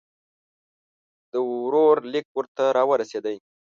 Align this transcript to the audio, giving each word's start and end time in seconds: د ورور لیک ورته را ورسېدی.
د 1.31 1.33
ورور 1.51 1.97
لیک 2.13 2.27
ورته 2.37 2.63
را 2.75 2.83
ورسېدی. 2.89 3.37